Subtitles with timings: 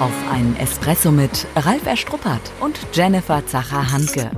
[0.00, 4.28] Auf einen Espresso mit Ralf Erstruppert und Jennifer Zacher-Hanke.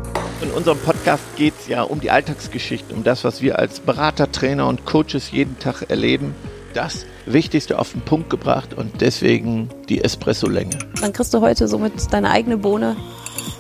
[0.42, 4.30] In unserem Podcast geht es ja um die Alltagsgeschichten, um das, was wir als Berater,
[4.30, 6.34] Trainer und Coaches jeden Tag erleben.
[6.74, 10.79] Das Wichtigste auf den Punkt gebracht und deswegen die Espresso-Länge.
[11.00, 12.95] Dann kriegst du heute somit deine eigene Bohne,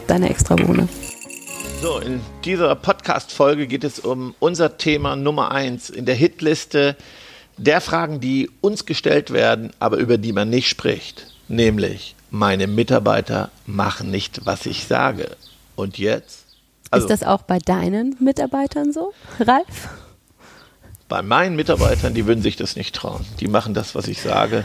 [0.06, 0.88] deine extra Bohne.
[1.80, 6.94] So, in dieser Podcast-Folge geht es um unser Thema Nummer eins in der Hitliste
[7.56, 11.35] der Fragen, die uns gestellt werden, aber über die man nicht spricht.
[11.48, 15.36] Nämlich, meine Mitarbeiter machen nicht, was ich sage.
[15.76, 16.44] Und jetzt?
[16.90, 19.88] Also, ist das auch bei deinen Mitarbeitern so, Ralf?
[21.08, 23.24] Bei meinen Mitarbeitern, die würden sich das nicht trauen.
[23.38, 24.64] Die machen das, was ich sage.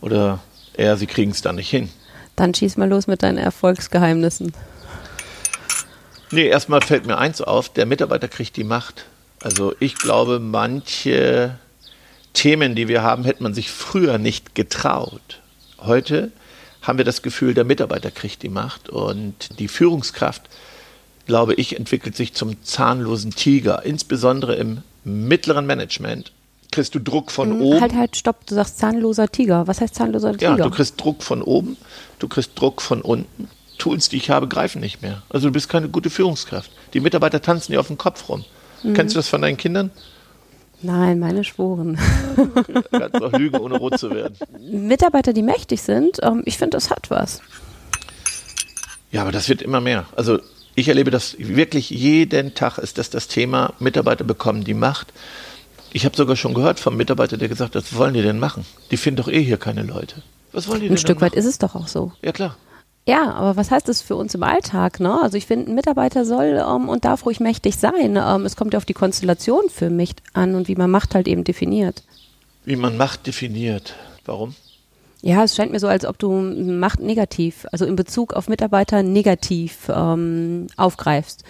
[0.00, 0.40] Oder
[0.74, 1.88] eher, sie kriegen es dann nicht hin.
[2.36, 4.52] Dann schieß mal los mit deinen Erfolgsgeheimnissen.
[6.30, 9.06] Nee, erstmal fällt mir eins auf, der Mitarbeiter kriegt die Macht.
[9.42, 11.58] Also ich glaube, manche
[12.32, 15.40] Themen, die wir haben, hätte man sich früher nicht getraut.
[15.78, 16.32] Heute
[16.82, 20.42] haben wir das Gefühl, der Mitarbeiter kriegt die Macht und die Führungskraft,
[21.26, 26.32] glaube ich, entwickelt sich zum zahnlosen Tiger, insbesondere im mittleren Management.
[26.70, 27.80] Kriegst du Druck von hm, oben?
[27.80, 29.66] Halt, halt, stopp, du sagst zahnloser Tiger.
[29.66, 30.56] Was heißt zahnloser Tiger?
[30.56, 31.76] Ja, du kriegst Druck von oben,
[32.18, 33.48] du kriegst Druck von unten.
[33.78, 35.22] Tools, die ich habe, greifen nicht mehr.
[35.28, 36.70] Also du bist keine gute Führungskraft.
[36.94, 38.44] Die Mitarbeiter tanzen dir auf dem Kopf rum.
[38.82, 38.94] Mhm.
[38.94, 39.90] Kennst du das von deinen Kindern?
[40.82, 41.98] Nein, meine schworen.
[42.90, 44.36] Kannst doch lügen, ohne rot zu werden.
[44.60, 47.40] Mitarbeiter, die mächtig sind, ähm, ich finde, das hat was.
[49.10, 50.04] Ja, aber das wird immer mehr.
[50.14, 50.38] Also
[50.74, 55.12] ich erlebe das wirklich jeden Tag ist das das Thema, Mitarbeiter bekommen die Macht.
[55.92, 58.66] Ich habe sogar schon gehört vom Mitarbeiter, der gesagt hat, was wollen die denn machen?
[58.90, 60.22] Die finden doch eh hier keine Leute.
[60.52, 62.12] Was wollen die Ein denn Stück weit ist es doch auch so.
[62.20, 62.56] Ja, klar.
[63.08, 64.98] Ja, aber was heißt das für uns im Alltag?
[64.98, 65.20] Ne?
[65.22, 68.18] Also ich finde, ein Mitarbeiter soll ähm, und darf ruhig mächtig sein.
[68.20, 71.28] Ähm, es kommt ja auf die Konstellation für mich an und wie man Macht halt
[71.28, 72.02] eben definiert.
[72.64, 73.94] Wie man Macht definiert.
[74.24, 74.56] Warum?
[75.22, 79.04] Ja, es scheint mir so, als ob du Macht negativ, also in Bezug auf Mitarbeiter
[79.04, 81.44] negativ ähm, aufgreifst.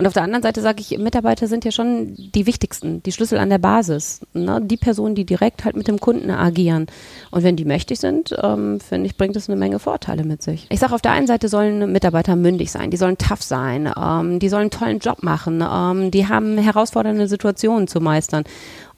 [0.00, 3.36] Und auf der anderen Seite sage ich, Mitarbeiter sind ja schon die wichtigsten, die Schlüssel
[3.36, 4.22] an der Basis.
[4.32, 4.58] Ne?
[4.62, 6.86] Die Personen, die direkt halt mit dem Kunden agieren.
[7.30, 10.66] Und wenn die mächtig sind, ähm, finde ich, bringt das eine Menge Vorteile mit sich.
[10.70, 14.38] Ich sage, auf der einen Seite sollen Mitarbeiter mündig sein, die sollen tough sein, ähm,
[14.38, 18.44] die sollen einen tollen Job machen, ähm, die haben herausfordernde Situationen zu meistern.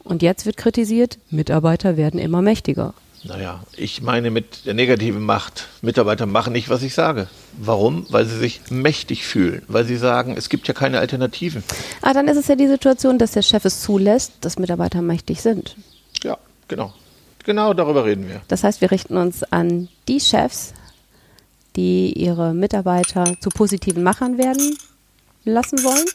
[0.05, 2.95] Und jetzt wird kritisiert, Mitarbeiter werden immer mächtiger.
[3.25, 7.29] Naja, ich meine mit der negativen Macht, Mitarbeiter machen nicht, was ich sage.
[7.57, 8.07] Warum?
[8.11, 11.63] Weil sie sich mächtig fühlen, weil sie sagen, es gibt ja keine Alternativen.
[12.01, 15.41] Ah, dann ist es ja die Situation, dass der Chef es zulässt, dass Mitarbeiter mächtig
[15.41, 15.77] sind.
[16.25, 16.93] Ja, genau.
[17.45, 18.41] Genau darüber reden wir.
[18.49, 20.75] Das heißt, wir richten uns an die Chefs,
[21.77, 24.77] die ihre Mitarbeiter zu positiven Machern werden
[25.45, 26.07] lassen wollen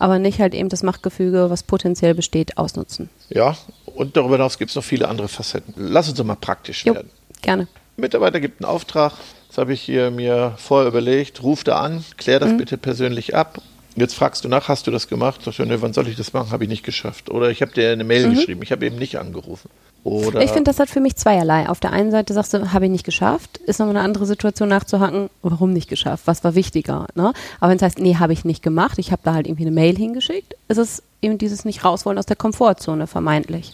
[0.00, 3.10] aber nicht halt eben das Machtgefüge, was potenziell besteht, ausnutzen.
[3.28, 3.56] Ja,
[3.94, 5.74] und darüber hinaus gibt es noch viele andere Facetten.
[5.76, 7.10] Lass uns doch mal praktisch jo, werden.
[7.42, 7.68] Gerne.
[7.96, 9.12] Mitarbeiter gibt einen Auftrag,
[9.48, 12.58] das habe ich hier mir vorher überlegt, ruf da an, klär das mhm.
[12.58, 13.60] bitte persönlich ab.
[13.96, 15.42] Jetzt fragst du nach, hast du das gemacht?
[15.42, 16.52] Sagst du, ne, wann soll ich das machen?
[16.52, 17.28] Habe ich nicht geschafft.
[17.28, 18.34] Oder ich habe dir eine Mail mhm.
[18.34, 19.68] geschrieben, ich habe eben nicht angerufen.
[20.02, 21.68] Oder ich finde, das hat für mich zweierlei.
[21.68, 24.68] Auf der einen Seite sagst du, habe ich nicht geschafft, ist nochmal eine andere Situation
[24.68, 27.06] nachzuhaken, warum nicht geschafft, was war wichtiger.
[27.14, 27.32] Ne?
[27.60, 29.72] Aber wenn es heißt, nee, habe ich nicht gemacht, ich habe da halt irgendwie eine
[29.72, 33.72] Mail hingeschickt, ist es eben dieses nicht rauswollen aus der Komfortzone, vermeintlich.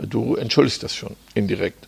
[0.00, 1.86] Du entschuldigst das schon indirekt.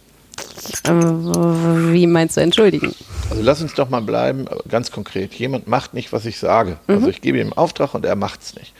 [0.85, 2.95] Äh, wie meinst du entschuldigen?
[3.31, 5.33] Also lass uns doch mal bleiben, ganz konkret.
[5.35, 6.79] Jemand macht nicht, was ich sage.
[6.87, 6.95] Also mhm.
[6.97, 8.75] Also ich gebe ihm einen Auftrag und er macht es nicht.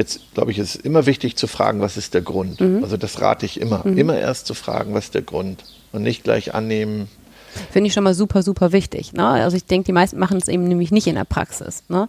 [0.00, 2.58] Jetzt, glaube ich, ist es immer wichtig zu fragen, was ist der Grund.
[2.58, 2.82] Mhm.
[2.82, 3.82] Also das rate ich immer.
[3.84, 3.98] Mhm.
[3.98, 5.62] Immer erst zu fragen, was ist der Grund.
[5.92, 7.08] Und nicht gleich annehmen.
[7.70, 9.12] Finde ich schon mal super, super wichtig.
[9.12, 9.26] Ne?
[9.26, 11.82] Also ich denke, die meisten machen es eben nämlich nicht in der Praxis.
[11.88, 12.08] Ne?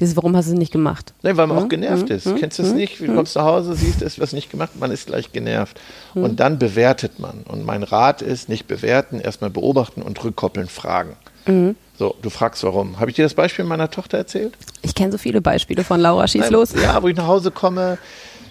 [0.00, 1.14] Dieses, warum hast du es nicht gemacht?
[1.22, 1.62] Nein, weil man mhm.
[1.62, 2.16] auch genervt mhm.
[2.16, 2.26] ist.
[2.26, 2.34] Mhm.
[2.34, 2.76] Kennst du es mhm.
[2.78, 2.98] nicht?
[2.98, 5.80] Du kommst nach Hause, siehst, es was nicht gemacht, man ist gleich genervt.
[6.16, 6.24] Mhm.
[6.24, 7.44] Und dann bewertet man.
[7.46, 11.14] Und mein Rat ist, nicht bewerten, erstmal beobachten und rückkoppeln, fragen.
[12.00, 12.98] So, du fragst warum.
[12.98, 14.54] Habe ich dir das Beispiel meiner Tochter erzählt?
[14.80, 16.26] Ich kenne so viele Beispiele von Laura.
[16.26, 16.72] Schieß Nein, los.
[16.72, 17.98] Ja, wo ich nach Hause komme,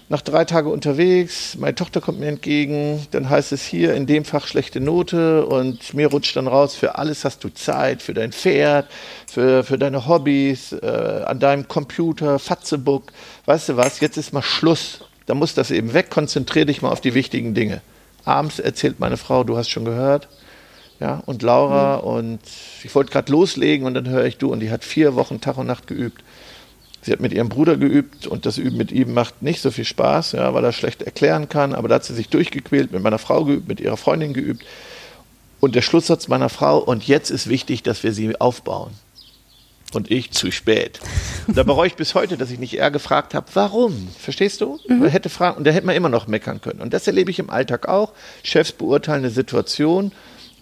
[0.08, 4.24] nach drei Tagen unterwegs, meine Tochter kommt mir entgegen, dann heißt es hier in dem
[4.24, 8.34] Fach schlechte Note und mir rutscht dann raus, für alles hast du Zeit, für dein
[8.34, 8.88] Pferd,
[9.25, 13.12] für, für deine Hobbys, äh, an deinem Computer, Fatzebook,
[13.45, 15.06] weißt du was, jetzt ist mal Schluss.
[15.25, 17.81] Da muss das eben weg, konzentrier dich mal auf die wichtigen Dinge.
[18.25, 20.28] Abends erzählt meine Frau, du hast schon gehört,
[21.00, 22.04] ja, und Laura mhm.
[22.04, 22.40] und
[22.84, 25.57] ich wollte gerade loslegen und dann höre ich du und die hat vier Wochen Tag
[25.57, 26.24] und Nacht geübt.
[27.01, 29.86] Sie hat mit ihrem Bruder geübt und das Üben mit ihm macht nicht so viel
[29.86, 33.19] Spaß, ja, weil er schlecht erklären kann, aber da hat sie sich durchgequält, mit meiner
[33.19, 34.66] Frau geübt, mit ihrer Freundin geübt.
[35.62, 38.92] Und der Schlusssatz meiner Frau, und jetzt ist wichtig, dass wir sie aufbauen.
[39.94, 41.00] Und ich zu spät.
[41.48, 44.10] Und da bereue ich bis heute, dass ich nicht eher gefragt habe, warum?
[44.19, 44.78] Verstehst du?
[44.88, 45.06] Mhm.
[45.06, 46.80] hätte fragen, und da hätte man immer noch meckern können.
[46.80, 48.12] Und das erlebe ich im Alltag auch.
[48.44, 50.12] Chefs beurteilen eine Situation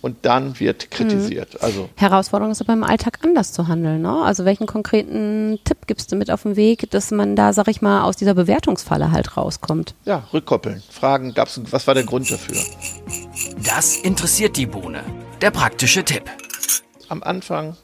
[0.01, 1.61] und dann wird kritisiert.
[1.61, 4.01] Also Herausforderung ist aber im Alltag anders zu handeln.
[4.01, 4.21] Ne?
[4.21, 7.81] Also welchen konkreten Tipp gibst du mit auf den Weg, dass man da, sag ich
[7.81, 9.95] mal, aus dieser Bewertungsfalle halt rauskommt?
[10.05, 12.57] ja, rückkoppeln, fragen, gab's, was war der Grund dafür?
[13.63, 15.03] Das interessiert die Bohne.
[15.41, 16.23] Der praktische Tipp.
[17.09, 17.75] Am Anfang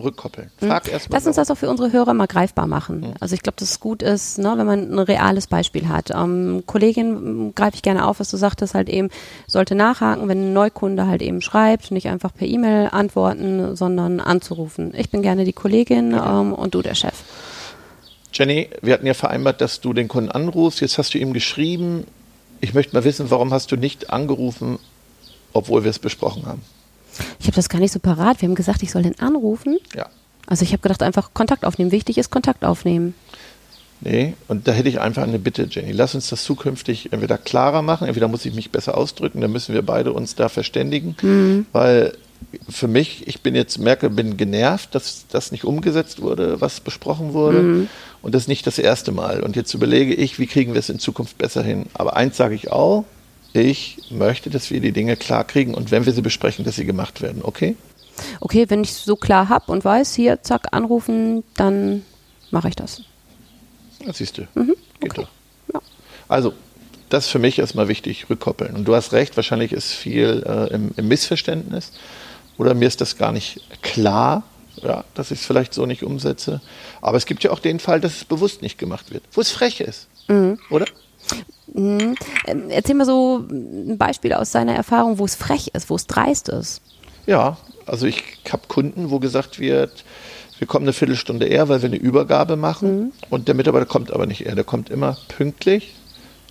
[0.00, 0.50] rückkoppeln.
[0.58, 1.16] Frag erst mal.
[1.16, 3.14] Lass uns das auch für unsere Hörer mal greifbar machen.
[3.20, 6.10] Also ich glaube, dass es gut ist, ne, wenn man ein reales Beispiel hat.
[6.10, 9.10] Ähm, Kollegin greife ich gerne auf, was du sagtest, halt eben,
[9.46, 14.92] sollte nachhaken, wenn ein Neukunde halt eben schreibt, nicht einfach per E-Mail antworten, sondern anzurufen.
[14.96, 17.14] Ich bin gerne die Kollegin ähm, und du der Chef.
[18.32, 20.80] Jenny, wir hatten ja vereinbart, dass du den Kunden anrufst.
[20.80, 22.06] Jetzt hast du ihm geschrieben.
[22.60, 24.78] Ich möchte mal wissen, warum hast du nicht angerufen,
[25.52, 26.62] obwohl wir es besprochen haben?
[27.38, 28.40] Ich habe das gar nicht so parat.
[28.40, 29.78] Wir haben gesagt, ich soll den anrufen.
[29.94, 30.08] Ja.
[30.46, 31.92] Also ich habe gedacht, einfach Kontakt aufnehmen.
[31.92, 33.14] Wichtig ist Kontakt aufnehmen.
[34.02, 35.92] Nee, und da hätte ich einfach eine Bitte, Jenny.
[35.92, 39.74] Lass uns das zukünftig entweder klarer machen, entweder muss ich mich besser ausdrücken, dann müssen
[39.74, 42.16] wir beide uns da verständigen, weil
[42.70, 47.34] für mich, ich bin jetzt, merke, bin genervt, dass das nicht umgesetzt wurde, was besprochen
[47.34, 47.88] wurde
[48.22, 49.42] und das ist nicht das erste Mal.
[49.42, 51.84] Und jetzt überlege ich, wie kriegen wir es in Zukunft besser hin.
[51.92, 53.04] Aber eins sage ich auch,
[53.52, 56.84] ich möchte, dass wir die Dinge klar kriegen und wenn wir sie besprechen, dass sie
[56.84, 57.76] gemacht werden, okay?
[58.40, 62.04] Okay, wenn ich so klar hab und weiß, hier, zack, anrufen, dann
[62.50, 63.02] mache ich das.
[64.04, 64.42] Das siehst du.
[64.54, 65.28] Mhm, Geht doch.
[66.28, 66.54] Also,
[67.08, 68.76] das ist für mich erstmal wichtig, rückkoppeln.
[68.76, 71.92] Und du hast recht, wahrscheinlich ist viel äh, im, im Missverständnis.
[72.56, 74.44] Oder mir ist das gar nicht klar,
[74.76, 76.60] ja, dass ich es vielleicht so nicht umsetze.
[77.00, 79.50] Aber es gibt ja auch den Fall, dass es bewusst nicht gemacht wird, wo es
[79.50, 80.06] frech ist.
[80.28, 80.58] Mhm.
[80.70, 80.86] Oder?
[82.46, 86.06] Ähm, Erzähl mal so ein Beispiel aus deiner Erfahrung, wo es frech ist, wo es
[86.06, 86.82] dreist ist.
[87.26, 87.56] Ja,
[87.86, 90.04] also ich habe Kunden, wo gesagt wird,
[90.58, 93.12] wir kommen eine Viertelstunde eher, weil wir eine Übergabe machen.
[93.30, 94.54] Und der Mitarbeiter kommt aber nicht eher.
[94.54, 95.94] Der kommt immer pünktlich,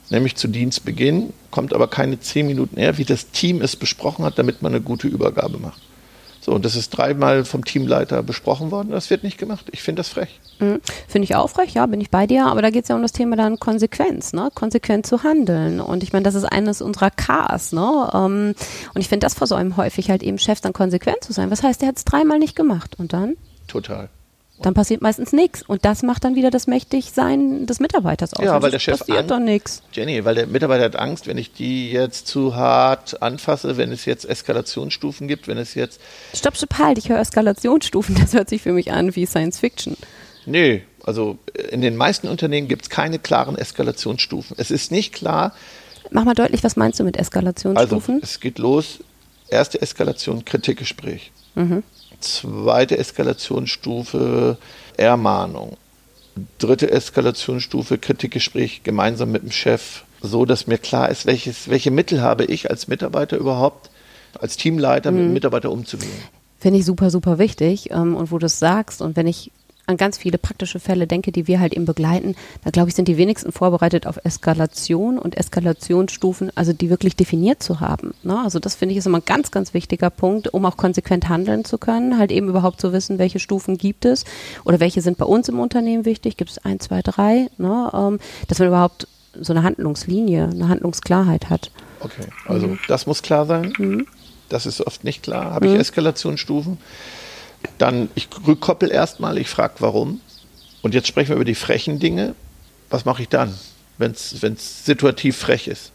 [0.10, 4.40] nämlich zu Dienstbeginn, kommt aber keine zehn Minuten eher, wie das Team es besprochen hat,
[4.40, 5.82] damit man eine gute Übergabe macht.
[6.42, 8.92] So, und das ist dreimal vom Teamleiter besprochen worden.
[8.92, 9.66] Das wird nicht gemacht.
[9.72, 10.40] Ich finde das frech.
[10.60, 10.82] Mhm.
[11.08, 13.02] Finde ich auch frech, ja, bin ich bei dir, aber da geht es ja um
[13.02, 14.50] das Thema dann Konsequenz, ne?
[14.54, 15.82] Konsequent zu handeln.
[15.82, 18.10] Und ich meine, das ist eines unserer Ks, ne?
[18.14, 18.56] Ähm,
[18.94, 21.52] und ich finde, das versäumen häufig halt eben Chefs dann konsequent zu sein.
[21.52, 23.36] Was heißt, der hat es dreimal nicht gemacht und dann?
[23.68, 24.10] Total.
[24.62, 25.62] Dann passiert meistens nichts.
[25.62, 28.44] Und das macht dann wieder das Mächtigsein des Mitarbeiters aus.
[28.44, 29.82] Ja, Und weil der Chef passiert Angst- dann nichts.
[29.94, 34.06] Jenny, weil der Mitarbeiter hat Angst, wenn ich die jetzt zu hart anfasse, wenn es
[34.06, 36.02] jetzt Eskalationsstufen gibt, wenn es jetzt
[36.34, 39.96] Stopp, stopp, halt, ich höre Eskalationsstufen, das hört sich für mich an wie Science Fiction.
[40.46, 41.38] Nee, also
[41.72, 44.56] in den meisten Unternehmen gibt es keine klaren Eskalationsstufen.
[44.60, 45.54] Es ist nicht klar,
[46.12, 48.20] Mach mal deutlich, was meinst du mit also Eskalationsstufen?
[48.24, 49.00] es geht los,
[49.50, 51.32] erste Eskalation, Kritikgespräch.
[52.20, 54.58] Zweite Eskalationsstufe,
[54.98, 55.78] Ermahnung.
[56.58, 62.22] Dritte Eskalationsstufe, Kritikgespräch gemeinsam mit dem Chef, so dass mir klar ist, welches, welche Mittel
[62.22, 63.90] habe ich als Mitarbeiter überhaupt,
[64.40, 66.12] als Teamleiter mit dem Mitarbeiter umzugehen.
[66.60, 67.92] Finde ich super, super wichtig.
[67.92, 69.52] Ähm, und wo du es sagst und wenn ich
[69.90, 73.08] an ganz viele praktische Fälle denke, die wir halt eben begleiten, da glaube ich, sind
[73.08, 78.14] die wenigsten vorbereitet auf Eskalation und Eskalationsstufen, also die wirklich definiert zu haben.
[78.24, 78.40] Ne?
[78.44, 81.66] Also das finde ich ist immer ein ganz, ganz wichtiger Punkt, um auch konsequent handeln
[81.66, 84.26] zu können, halt eben überhaupt zu wissen, welche Stufen gibt es
[84.64, 87.90] oder welche sind bei uns im Unternehmen wichtig, gibt es ein, zwei, drei, ne?
[87.94, 91.72] ähm, dass man überhaupt so eine Handlungslinie, eine Handlungsklarheit hat.
[92.00, 94.06] Okay, also das muss klar sein.
[94.50, 95.52] Das ist oft nicht klar.
[95.52, 96.78] Habe ich Eskalationsstufen?
[97.78, 100.22] Dann, ich rückkoppel erstmal, ich frage warum.
[100.82, 102.36] Und jetzt sprechen wir über die frechen Dinge.
[102.90, 103.54] Was mache ich dann,
[103.98, 105.92] wenn es situativ frech ist?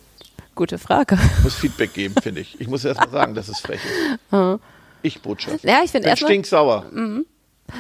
[0.55, 1.19] Gute Frage.
[1.39, 2.61] Ich muss Feedback geben, finde ich.
[2.61, 4.61] Ich muss erstmal sagen, dass es frech ist.
[5.03, 5.63] Ich Botschaft.
[5.65, 6.87] Ja, ich bin erstmal- stinksauer.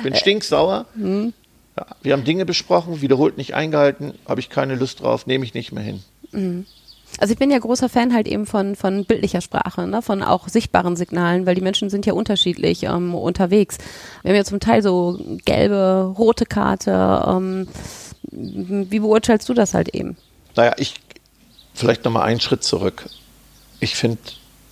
[0.03, 0.85] Bin stinksauer.
[0.95, 5.55] Ja, wir haben Dinge besprochen, wiederholt nicht eingehalten, habe ich keine Lust drauf, nehme ich
[5.55, 6.67] nicht mehr hin.
[7.19, 10.03] Also ich bin ja großer Fan halt eben von, von bildlicher Sprache, ne?
[10.03, 13.79] von auch sichtbaren Signalen, weil die Menschen sind ja unterschiedlich ähm, unterwegs.
[14.23, 17.25] Wir haben ja zum Teil so gelbe, rote Karte.
[17.27, 17.69] Ähm,
[18.31, 20.17] wie beurteilst du das halt eben?
[20.57, 20.95] Naja, ich
[21.75, 23.09] vielleicht nochmal einen Schritt zurück.
[23.81, 24.19] Ich finde,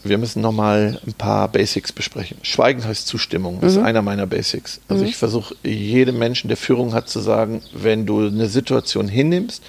[0.04, 2.38] wir müssen nochmal ein paar Basics besprechen.
[2.42, 3.60] Schweigen heißt Zustimmung.
[3.60, 4.80] Das ist einer meiner Basics.
[4.88, 9.62] Also ich versuche jedem Menschen, der Führung hat, zu sagen, wenn du eine Situation hinnimmst,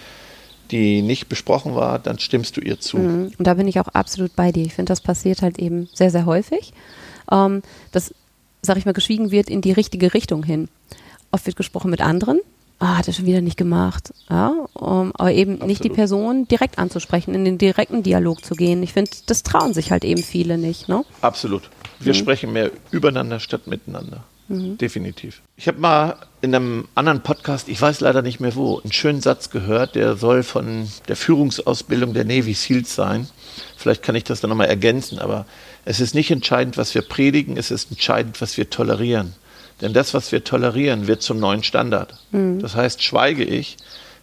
[0.71, 2.97] die nicht besprochen war, dann stimmst du ihr zu.
[2.97, 4.65] Und da bin ich auch absolut bei dir.
[4.65, 6.73] Ich finde, das passiert halt eben sehr, sehr häufig.
[7.31, 8.13] Ähm, dass,
[8.61, 10.67] sag ich mal, geschwiegen wird in die richtige Richtung hin.
[11.31, 12.39] Oft wird gesprochen mit anderen.
[12.79, 14.13] Ah, hat er schon wieder nicht gemacht.
[14.29, 15.95] Ja, ähm, aber eben nicht die Absolut.
[15.95, 18.83] Person direkt anzusprechen, in den direkten Dialog zu gehen.
[18.83, 20.89] Ich finde, das trauen sich halt eben viele nicht.
[20.89, 21.05] Ne?
[21.21, 21.69] Absolut.
[21.99, 24.23] Wir sprechen mehr übereinander statt miteinander.
[24.49, 25.41] Definitiv.
[25.55, 29.21] Ich habe mal in einem anderen Podcast, ich weiß leider nicht mehr wo, einen schönen
[29.21, 33.27] Satz gehört, der soll von der Führungsausbildung der Navy SEALs sein.
[33.77, 35.45] Vielleicht kann ich das dann nochmal ergänzen, aber
[35.85, 39.33] es ist nicht entscheidend, was wir predigen, es ist entscheidend, was wir tolerieren.
[39.81, 42.13] Denn das, was wir tolerieren, wird zum neuen Standard.
[42.61, 43.77] Das heißt, schweige ich,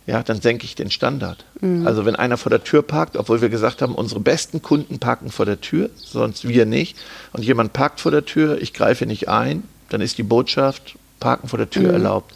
[0.07, 1.45] ja, dann senke ich den Standard.
[1.87, 5.31] Also wenn einer vor der Tür parkt, obwohl wir gesagt haben, unsere besten Kunden parken
[5.31, 6.97] vor der Tür, sonst wir nicht,
[7.33, 11.49] und jemand parkt vor der Tür, ich greife nicht ein, dann ist die Botschaft, Parken
[11.49, 12.35] vor der Tür erlaubt.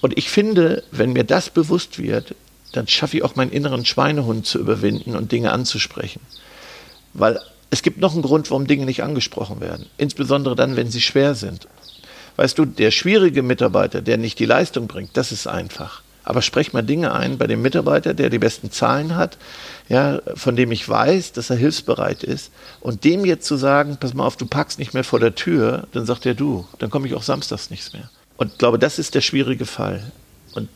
[0.00, 2.34] Und ich finde, wenn mir das bewusst wird,
[2.72, 6.20] dann schaffe ich auch meinen inneren Schweinehund zu überwinden und Dinge anzusprechen.
[7.12, 7.40] Weil
[7.70, 9.86] es gibt noch einen Grund, warum Dinge nicht angesprochen werden.
[9.98, 11.68] Insbesondere dann, wenn sie schwer sind.
[12.36, 16.02] Weißt du, der schwierige Mitarbeiter, der nicht die Leistung bringt, das ist einfach.
[16.26, 19.38] Aber sprech mal Dinge ein bei dem Mitarbeiter, der die besten Zahlen hat,
[19.88, 22.50] ja, von dem ich weiß, dass er hilfsbereit ist.
[22.80, 25.86] Und dem jetzt zu sagen, pass mal auf, du packst nicht mehr vor der Tür,
[25.92, 28.10] dann sagt er du, dann komme ich auch samstags nichts mehr.
[28.36, 30.02] Und ich glaube, das ist der schwierige Fall.
[30.52, 30.68] Und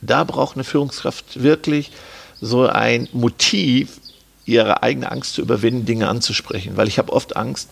[0.00, 1.90] da braucht eine Führungskraft wirklich
[2.40, 4.00] so ein Motiv,
[4.44, 6.76] ihre eigene Angst zu überwinden, Dinge anzusprechen.
[6.76, 7.68] Weil ich habe oft Angst,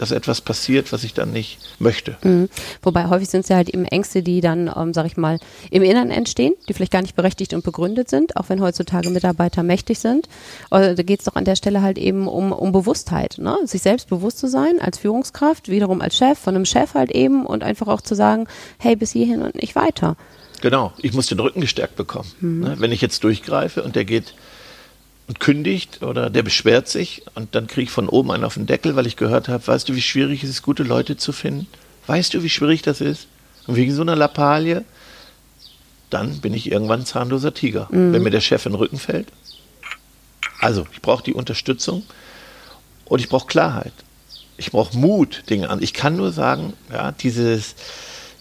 [0.00, 2.16] dass etwas passiert, was ich dann nicht möchte.
[2.22, 2.48] Mhm.
[2.82, 5.38] Wobei häufig sind es ja halt eben Ängste, die dann, ähm, sag ich mal,
[5.70, 9.62] im Inneren entstehen, die vielleicht gar nicht berechtigt und begründet sind, auch wenn heutzutage Mitarbeiter
[9.62, 10.28] mächtig sind.
[10.70, 13.58] Oder da geht es doch an der Stelle halt eben um, um Bewusstheit, ne?
[13.64, 17.44] sich selbst bewusst zu sein als Führungskraft, wiederum als Chef, von einem Chef halt eben
[17.44, 18.46] und einfach auch zu sagen,
[18.78, 20.16] hey, bis hierhin und nicht weiter.
[20.62, 22.30] Genau, ich muss den Rücken gestärkt bekommen.
[22.40, 22.76] Ne?
[22.78, 24.34] Wenn ich jetzt durchgreife und der geht
[25.30, 28.66] und kündigt oder der beschwert sich und dann kriege ich von oben einen auf den
[28.66, 31.68] Deckel, weil ich gehört habe, weißt du, wie schwierig es ist, gute Leute zu finden?
[32.08, 33.28] Weißt du, wie schwierig das ist?
[33.68, 34.84] Und wegen so einer Lappalie,
[36.10, 37.86] dann bin ich irgendwann ein zahnloser Tiger.
[38.12, 39.28] Wenn mir der Chef in den Rücken fällt.
[40.58, 42.02] Also, ich brauche die Unterstützung
[43.04, 43.92] und ich brauche Klarheit.
[44.56, 45.80] Ich brauche Mut, Dinge an.
[45.80, 47.76] Ich kann nur sagen, ja, dieses,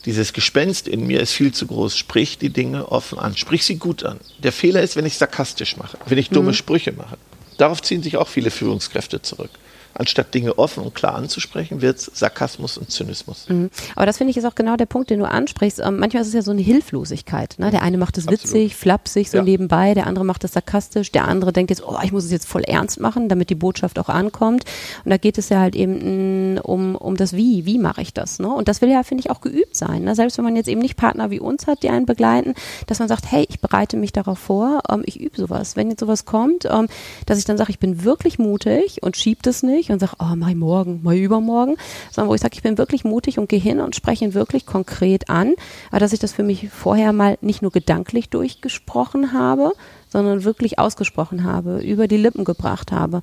[0.06, 1.98] dieses Gespenst in mir ist viel zu groß.
[1.98, 3.36] Sprich die Dinge offen an.
[3.36, 4.20] Sprich sie gut an.
[4.40, 7.18] Der Fehler ist, wenn ich sarkastisch mache, wenn ich dumme Sprüche mache.
[7.58, 9.52] Darauf ziehen sich auch viele Führungskräfte zurück.
[9.94, 13.48] Anstatt Dinge offen und klar anzusprechen, wird es Sarkasmus und Zynismus.
[13.50, 13.70] Mhm.
[13.96, 15.80] Aber das finde ich ist auch genau der Punkt, den du ansprichst.
[15.80, 17.56] Ähm, manchmal ist es ja so eine Hilflosigkeit.
[17.58, 17.72] Ne?
[17.72, 19.44] Der eine macht es witzig, flapsig, so Ja.
[19.44, 22.48] nebenbei, der andere macht es sarkastisch, der andere denkt jetzt, oh, ich muss es jetzt
[22.48, 24.64] voll ernst machen, damit die Botschaft auch ankommt.
[25.04, 28.14] Und da geht es ja halt eben mh, um, um das Wie, wie mache ich
[28.14, 28.40] das?
[28.40, 28.48] Ne?
[28.48, 30.04] Und das will ja, finde ich, auch geübt sein.
[30.04, 30.16] Ne?
[30.16, 32.54] Selbst wenn man jetzt eben nicht Partner wie uns hat, die einen begleiten,
[32.88, 35.76] dass man sagt, hey, ich bereite mich darauf vor, ähm, ich übe sowas.
[35.76, 36.88] Wenn jetzt sowas kommt, ähm,
[37.26, 40.36] dass ich dann sage, ich bin wirklich mutig und schieb das nicht und sage, oh,
[40.48, 41.76] ich morgen, mal übermorgen,
[42.12, 44.66] sondern wo ich sage, ich bin wirklich mutig und gehe hin und spreche ihn wirklich
[44.66, 45.54] konkret an,
[45.90, 49.72] aber dass ich das für mich vorher mal nicht nur gedanklich durchgesprochen habe,
[50.10, 53.22] sondern wirklich ausgesprochen habe, über die Lippen gebracht habe.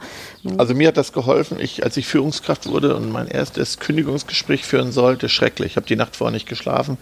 [0.56, 4.92] Also mir hat das geholfen, ich, als ich Führungskraft wurde und mein erstes Kündigungsgespräch führen
[4.92, 5.72] sollte, schrecklich.
[5.72, 6.96] Ich habe die Nacht vorher nicht geschlafen.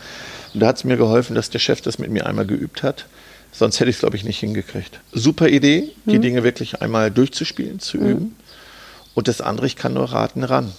[0.55, 3.07] Und da hat es mir geholfen, dass der Chef das mit mir einmal geübt hat.
[3.53, 4.99] Sonst hätte ich es, glaube ich, nicht hingekriegt.
[5.13, 8.37] Super Idee, die Dinge wirklich einmal durchzuspielen, zu üben.
[9.15, 10.73] Und das andere, ich kann nur raten, ran.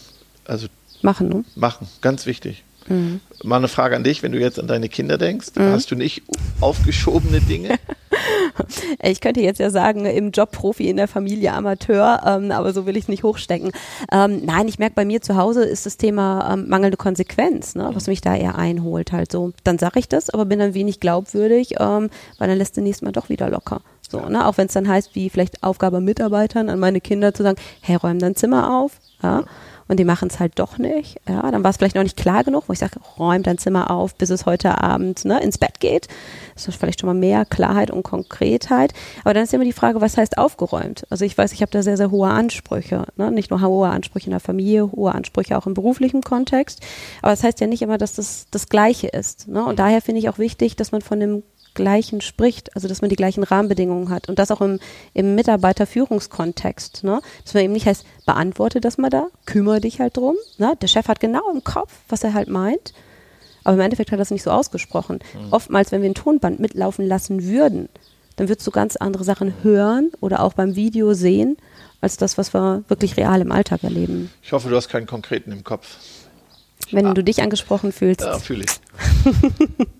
[0.45, 0.67] Also
[1.01, 1.45] Machen, ne?
[1.55, 2.63] machen, ganz wichtig.
[3.43, 6.21] Mal eine Frage an dich, wenn du jetzt an deine Kinder denkst, hast du nicht
[6.61, 7.79] aufgeschobene Dinge?
[9.01, 12.85] Ich könnte jetzt ja sagen, im Job Profi, in der Familie Amateur, ähm, aber so
[12.85, 13.71] will ich es nicht hochstecken.
[14.11, 17.89] Ähm, nein, ich merke, bei mir zu Hause ist das Thema ähm, mangelnde Konsequenz, ne,
[17.93, 19.11] was mich da eher einholt.
[19.11, 22.77] Halt so, dann sage ich das, aber bin dann wenig glaubwürdig, ähm, weil dann lässt
[22.77, 23.81] du nächstes Mal doch wieder locker.
[24.21, 24.47] So, ne?
[24.47, 27.95] Auch wenn es dann heißt, wie vielleicht Aufgabe Mitarbeitern an meine Kinder zu sagen, hey,
[27.95, 28.99] räum dein Zimmer auf.
[29.21, 29.43] Ja?
[29.87, 31.19] Und die machen es halt doch nicht.
[31.27, 33.91] Ja, dann war es vielleicht noch nicht klar genug, wo ich sage, räum dein Zimmer
[33.91, 36.07] auf, bis es heute Abend ne, ins Bett geht.
[36.55, 38.93] Das ist vielleicht schon mal mehr Klarheit und Konkretheit.
[39.23, 41.05] Aber dann ist immer die Frage, was heißt aufgeräumt?
[41.11, 43.05] Also ich weiß, ich habe da sehr, sehr hohe Ansprüche.
[43.15, 43.31] Ne?
[43.31, 46.81] Nicht nur hohe Ansprüche in der Familie, hohe Ansprüche auch im beruflichen Kontext.
[47.21, 49.47] Aber das heißt ja nicht immer, dass das das Gleiche ist.
[49.47, 49.63] Ne?
[49.63, 51.43] Und daher finde ich auch wichtig, dass man von dem
[51.75, 54.79] Gleichen spricht, also dass man die gleichen Rahmenbedingungen hat und das auch im,
[55.13, 57.21] im Mitarbeiterführungskontext, ne?
[57.43, 60.75] dass man eben nicht heißt, beantworte das mal da, kümmere dich halt drum, ne?
[60.81, 62.93] der Chef hat genau im Kopf, was er halt meint,
[63.63, 65.19] aber im Endeffekt hat er das nicht so ausgesprochen.
[65.51, 67.89] Oftmals, wenn wir ein Tonband mitlaufen lassen würden,
[68.35, 71.57] dann würdest du ganz andere Sachen hören oder auch beim Video sehen,
[72.01, 74.31] als das, was wir wirklich real im Alltag erleben.
[74.43, 75.97] Ich hoffe, du hast keinen konkreten im Kopf.
[76.91, 78.21] Wenn du dich angesprochen fühlst.
[78.21, 78.71] Ja, fühle ich.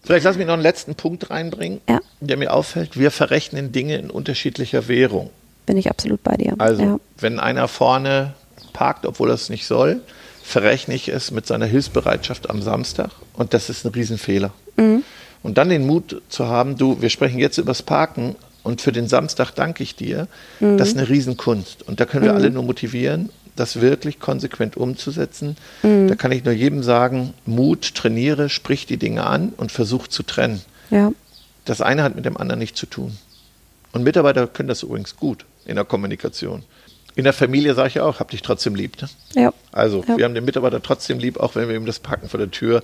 [0.03, 1.99] Vielleicht lass mich noch einen letzten Punkt reinbringen, Ja.
[2.19, 2.97] der mir auffällt.
[2.97, 5.29] Wir verrechnen Dinge in unterschiedlicher Währung.
[5.65, 6.53] Bin ich absolut bei dir.
[6.59, 6.99] Also, ja.
[7.17, 8.33] wenn einer vorne
[8.73, 10.01] parkt, obwohl er es nicht soll,
[10.43, 13.09] verrechne ich es mit seiner Hilfsbereitschaft am Samstag.
[13.33, 14.51] Und das ist ein Riesenfehler.
[14.77, 19.07] Und dann den Mut zu haben, du, wir sprechen jetzt übers Parken und für den
[19.07, 20.27] Samstag danke ich dir.
[20.59, 21.87] Das ist eine Riesenkunst.
[21.87, 23.29] Und da können wir alle nur motivieren.
[23.55, 25.57] Das wirklich konsequent umzusetzen.
[25.83, 26.07] Mhm.
[26.07, 30.23] Da kann ich nur jedem sagen, Mut, trainiere, sprich die Dinge an und versuch zu
[30.23, 30.61] trennen.
[30.89, 31.11] Ja.
[31.63, 33.17] Das eine hat mit dem anderen nichts zu tun.
[33.91, 36.63] Und Mitarbeiter können das übrigens gut in der Kommunikation.
[37.15, 39.01] In der Familie sage ich auch, hab dich trotzdem lieb.
[39.01, 39.09] Ne?
[39.35, 39.53] Ja.
[39.71, 40.17] Also, ja.
[40.17, 42.83] wir haben den Mitarbeiter trotzdem lieb, auch wenn wir ihm das Packen vor der Tür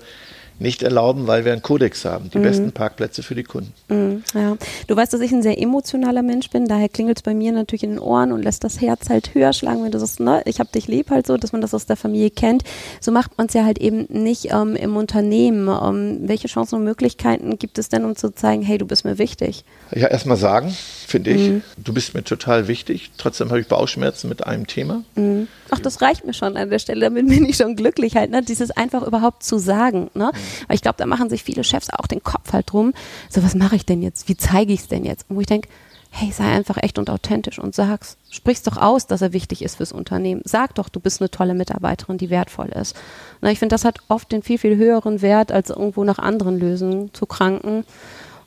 [0.59, 2.29] nicht erlauben, weil wir einen Kodex haben.
[2.31, 2.43] Die mhm.
[2.43, 3.73] besten Parkplätze für die Kunden.
[3.89, 4.57] Mhm, ja.
[4.87, 7.83] Du weißt, dass ich ein sehr emotionaler Mensch bin, daher klingelt es bei mir natürlich
[7.83, 10.59] in den Ohren und lässt das Herz halt höher schlagen, wenn du sagst, ne, ich
[10.59, 12.63] hab dich lieb halt so, dass man das aus der Familie kennt.
[12.99, 15.67] So macht man es ja halt eben nicht ähm, im Unternehmen.
[15.67, 19.17] Ähm, welche Chancen und Möglichkeiten gibt es denn, um zu zeigen, hey, du bist mir
[19.17, 19.63] wichtig?
[19.93, 20.75] Ja, erstmal sagen,
[21.07, 21.61] finde ich, mhm.
[21.77, 23.11] du bist mir total wichtig.
[23.17, 25.03] Trotzdem habe ich Bauchschmerzen mit einem Thema.
[25.15, 25.47] Mhm.
[25.69, 28.41] Ach, das reicht mir schon an der Stelle, damit bin ich schon glücklich halt, ne?
[28.41, 30.31] Dieses einfach überhaupt zu sagen, ne?
[30.67, 32.93] Weil ich glaube, da machen sich viele Chefs auch den Kopf halt drum.
[33.29, 34.27] So, was mache ich denn jetzt?
[34.27, 35.29] Wie zeige ich es denn jetzt?
[35.29, 35.69] Und wo ich denke,
[36.11, 38.17] hey, sei einfach echt und authentisch und sag's.
[38.29, 40.41] Sprich's doch aus, dass er wichtig ist fürs Unternehmen.
[40.43, 42.95] Sag doch, du bist eine tolle Mitarbeiterin, die wertvoll ist.
[43.39, 46.59] Na, ich finde, das hat oft den viel, viel höheren Wert, als irgendwo nach anderen
[46.59, 47.85] Lösungen zu kranken.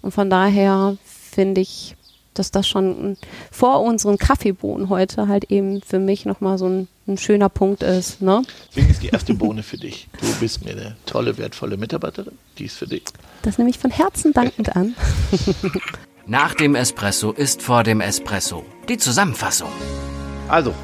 [0.03, 1.97] Und von daher finde ich,
[2.35, 3.17] dass das schon
[3.51, 8.23] vor unseren Kaffeebohnen heute halt eben für mich nochmal so ein, ein, schöner Punkt ist.
[8.23, 8.43] Ne?
[8.71, 10.09] Deswegen ist die erste Bohne für dich.
[10.21, 12.39] Du bist mir eine tolle, wertvolle Mitarbeiterin.
[12.59, 13.05] Die ist für dich.
[13.43, 14.95] Das nehme ich von Herzen dankend an.
[16.27, 18.65] Nach dem Espresso ist vor dem Espresso.
[18.89, 19.69] Die Zusammenfassung.
[20.49, 20.75] Also,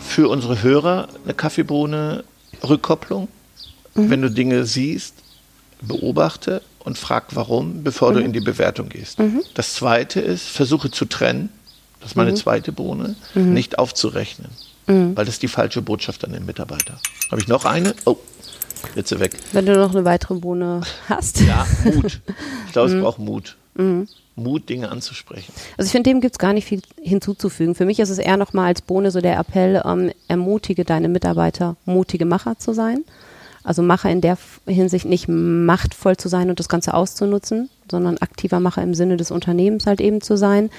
[0.00, 2.24] für unsere Hörer eine Kaffeebohne
[2.66, 3.28] Rückkopplung.
[3.94, 4.10] Mhm.
[4.10, 5.14] Wenn du Dinge siehst,
[5.82, 8.14] beobachte und frag warum, bevor mhm.
[8.14, 9.18] du in die Bewertung gehst.
[9.18, 9.42] Mhm.
[9.54, 11.50] Das zweite ist, versuche zu trennen.
[12.00, 12.36] Das ist meine mhm.
[12.36, 13.52] zweite Bohne, mhm.
[13.52, 14.48] nicht aufzurechnen.
[14.86, 15.16] Mhm.
[15.16, 16.98] Weil das ist die falsche Botschaft an den Mitarbeiter.
[17.30, 17.94] Habe ich noch eine?
[18.04, 18.16] Oh,
[18.94, 19.32] jetzt sie weg.
[19.52, 21.40] Wenn du noch eine weitere Bohne hast.
[21.40, 22.20] Ja, Mut.
[22.66, 23.56] Ich glaube, es braucht Mut.
[24.36, 25.52] Mut, Dinge anzusprechen.
[25.78, 27.74] Also ich finde, dem gibt es gar nicht viel hinzuzufügen.
[27.74, 31.76] Für mich ist es eher nochmal als Bohne so der Appell, ähm, ermutige deine Mitarbeiter,
[31.86, 33.04] mutige Macher zu sein.
[33.64, 38.60] Also Macher in der Hinsicht nicht machtvoll zu sein und das Ganze auszunutzen, sondern aktiver
[38.60, 40.70] Macher im Sinne des Unternehmens halt eben zu sein,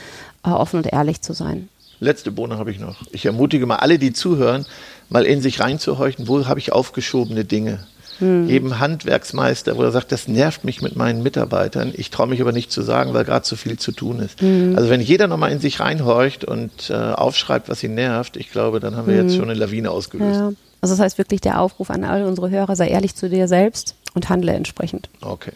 [0.46, 1.68] äh, offen und ehrlich zu sein.
[2.00, 2.98] Letzte Bohne habe ich noch.
[3.12, 4.66] Ich ermutige mal alle, die zuhören,
[5.10, 7.80] mal in sich reinzuhorchen, wo habe ich aufgeschobene Dinge?
[8.20, 8.50] Hm.
[8.50, 11.94] Eben Handwerksmeister, wo er sagt, das nervt mich mit meinen Mitarbeitern.
[11.96, 14.42] Ich traue mich aber nicht zu sagen, weil gerade zu viel zu tun ist.
[14.42, 14.76] Hm.
[14.76, 18.80] Also wenn jeder nochmal in sich reinhorcht und äh, aufschreibt, was ihn nervt, ich glaube,
[18.80, 19.28] dann haben wir hm.
[19.28, 20.40] jetzt schon eine Lawine ausgelöst.
[20.40, 20.52] Ja.
[20.82, 23.96] Also das heißt wirklich der Aufruf an all unsere Hörer, sei ehrlich zu dir selbst
[24.14, 25.10] und handle entsprechend.
[25.22, 25.54] Okay.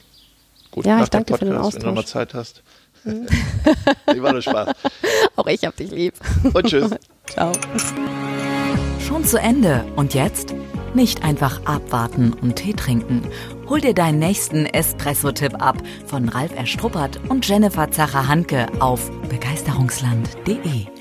[0.71, 1.73] Gut, ja, ich danke dir für den Austausch.
[1.75, 2.63] Wenn du nochmal Zeit hast.
[3.03, 4.69] Wie war das Spaß.
[5.35, 6.13] Auch ich hab dich lieb.
[6.53, 6.91] Und tschüss.
[7.27, 7.51] Ciao.
[8.99, 9.83] Schon zu Ende.
[9.95, 10.53] Und jetzt?
[10.93, 13.23] Nicht einfach abwarten und Tee trinken.
[13.69, 21.00] Hol dir deinen nächsten Espresso-Tipp ab von Ralf Erstruppert und Jennifer Zacher-Hanke auf begeisterungsland.de.